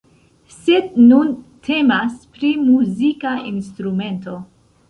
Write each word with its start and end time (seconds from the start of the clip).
Sed 0.53 0.95
nun 1.09 1.29
temas 1.69 2.17
pri 2.39 2.51
muzika 2.71 3.37
instrumento. 3.55 4.39